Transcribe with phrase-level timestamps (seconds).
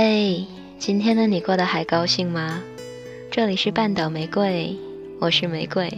[0.00, 0.46] 嘿，
[0.78, 2.62] 今天的你过得还高兴吗？
[3.32, 4.76] 这里是半岛玫瑰，
[5.18, 5.92] 我是玫瑰。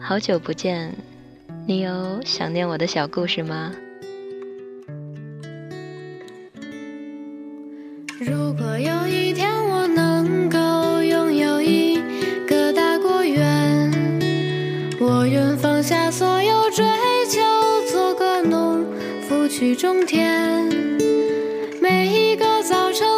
[0.00, 0.96] 好久不见，
[1.66, 3.74] 你有想念我的小故事吗？
[8.18, 12.02] 如果有一天我能够拥有一
[12.46, 13.92] 个大果园，
[14.98, 16.86] 我愿放下所有追
[17.28, 17.38] 求，
[17.92, 18.82] 做个农
[19.28, 20.72] 夫去种田。
[21.82, 23.12] 每一个早晨。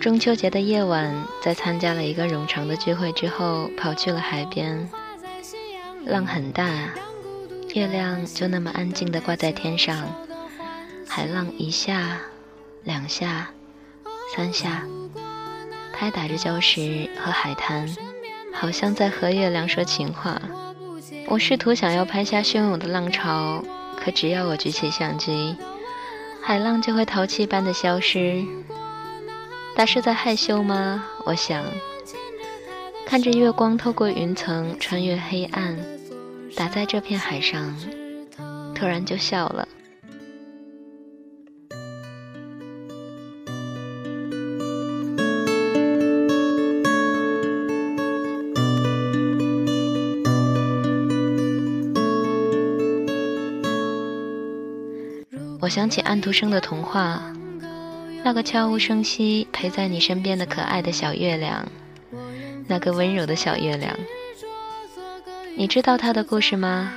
[0.00, 4.88] 中秋节的夜晚，在参加了一个冗长的聚会之后，跑去了海边。
[6.06, 6.66] 浪很大，
[7.74, 9.96] 月亮就那么安静地挂在天上。
[11.06, 12.18] 海浪一下、
[12.82, 13.50] 两下、
[14.34, 14.86] 三下，
[15.92, 17.86] 拍打着礁石和海滩，
[18.52, 20.40] 好像在和月亮说情话。
[21.26, 23.62] 我试图想要拍下汹涌的浪潮，
[23.96, 25.56] 可只要我举起相机，
[26.42, 28.44] 海浪就会淘气般的消失。
[29.76, 31.04] 他是在害羞吗？
[31.24, 31.64] 我想，
[33.06, 35.76] 看着月光透过云层穿越黑暗，
[36.56, 37.74] 打在这片海上，
[38.74, 39.66] 突然就笑了。
[55.60, 57.22] 我想起安徒生的童话。
[58.22, 61.66] 那个悄无声息陪在你身边的可爱的小月亮，
[62.66, 63.96] 那个温柔的小月亮，
[65.56, 66.92] 你知道他的故事吗？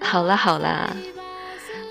[0.00, 0.96] 好了好了，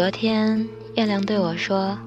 [0.00, 0.66] 昨天，
[0.96, 1.98] 月亮对我说：“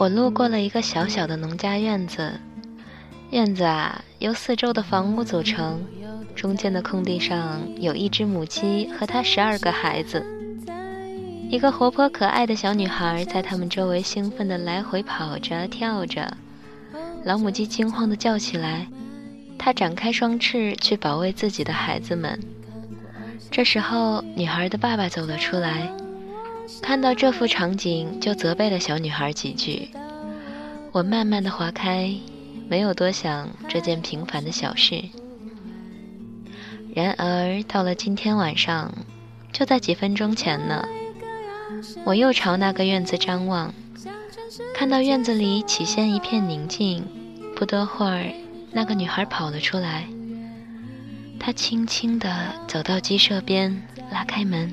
[0.00, 2.32] 我路过了一个小小的农家院子，
[3.32, 5.84] 院子啊由四周的房屋组成，
[6.34, 10.24] 中间的空地上有一只母鸡和它十二个孩子。
[11.50, 16.34] 一个活泼可爱的小女孩在他们周围兴奋地来回跑着跳着。
[17.24, 18.86] 老母鸡惊慌地叫起来，
[19.58, 22.40] 它展开双翅去保卫自己的孩子们。
[23.50, 25.86] 这时候，女孩的爸爸走了出来。”
[26.82, 29.90] 看到这幅场景，就责备了小女孩几句。
[30.92, 32.12] 我慢慢的划开，
[32.68, 35.02] 没有多想这件平凡的小事。
[36.94, 38.92] 然而到了今天晚上，
[39.52, 40.88] 就在几分钟前呢，
[42.04, 43.72] 我又朝那个院子张望，
[44.74, 47.04] 看到院子里起先一片宁静。
[47.54, 48.32] 不多会儿，
[48.72, 50.08] 那个女孩跑了出来，
[51.38, 54.72] 她轻轻地走到鸡舍边，拉开门。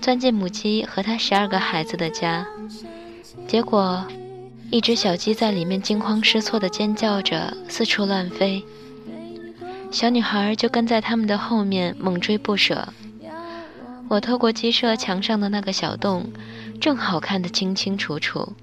[0.00, 2.46] 钻进母鸡和它十二个孩子的家，
[3.46, 4.04] 结果，
[4.70, 8.62] 一只小鸡在里面惊慌失措地尖叫着，四处乱飞。
[9.90, 12.88] 小女孩就跟在他们的后面猛追不舍。
[14.08, 16.30] 我透过鸡舍墙上的那个小洞，
[16.80, 18.54] 正好看得清清楚楚。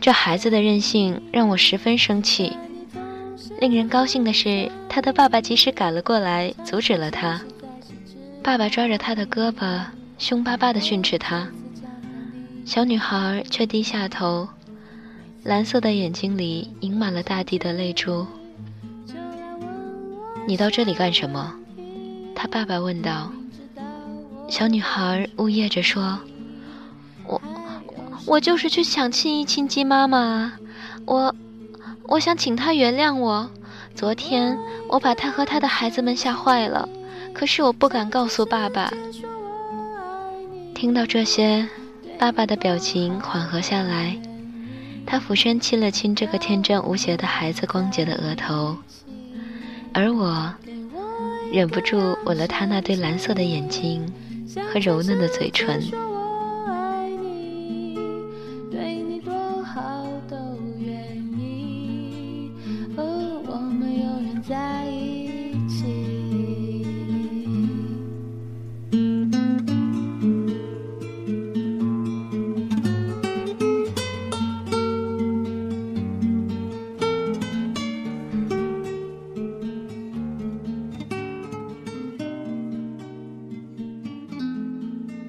[0.00, 2.56] 这孩子的任性让我十分生气。
[3.60, 7.40] 令人高兴的是，他的爸爸及时赶了过来，阻止了他。
[8.48, 9.84] 爸爸抓着他的胳膊，
[10.16, 11.46] 凶巴巴地训斥他。
[12.64, 14.48] 小女孩却低下头，
[15.42, 18.26] 蓝色的眼睛里盈满了大地的泪珠。
[20.46, 21.52] 你到这里干什么？
[22.34, 23.30] 他爸爸问道。
[24.48, 26.18] 小女孩呜咽着说
[27.28, 27.38] ：“我，
[28.24, 30.54] 我就是去想亲一亲鸡妈妈。
[31.04, 31.36] 我，
[32.04, 33.50] 我想请她原谅我。
[33.94, 34.58] 昨天
[34.88, 36.88] 我把她和她的孩子们吓坏了。”
[37.38, 38.92] 可是我不敢告诉爸爸。
[40.74, 41.68] 听到这些，
[42.18, 44.18] 爸爸的表情缓和下来，
[45.06, 48.76] 他俯身亲了亲这个天真无邪的孩子光洁的额头，
[49.94, 50.52] 而我
[51.52, 54.12] 忍不住吻了他那对蓝色的眼睛
[54.72, 55.80] 和柔嫩的嘴唇。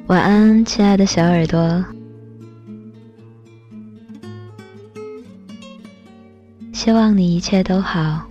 [0.10, 1.86] 晚安，亲爱的小耳朵。
[6.74, 8.26] 希望你一切都好。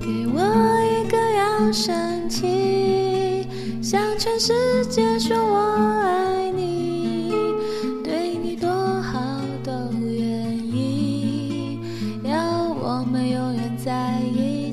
[0.00, 0.40] 给我
[0.82, 3.46] 一个扬声器，
[3.82, 5.58] 向全世界说我
[6.00, 6.27] 爱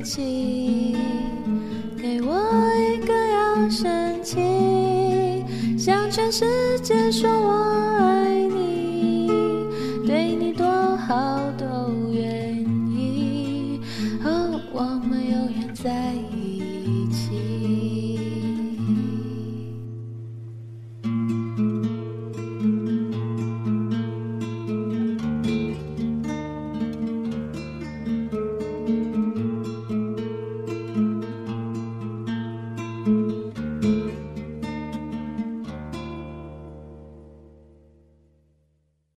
[0.06, 0.96] 起。
[2.00, 2.38] 给我
[2.78, 5.44] 一个扬声器，
[5.78, 7.65] 向全世界说我。